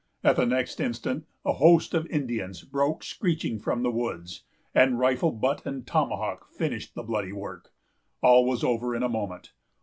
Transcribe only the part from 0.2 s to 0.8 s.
At the next